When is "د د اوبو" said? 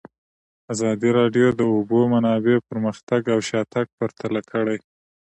1.53-1.99